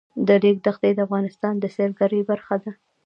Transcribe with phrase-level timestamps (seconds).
[0.27, 2.71] د ریګ دښتې د افغانستان د سیلګرۍ برخه ده.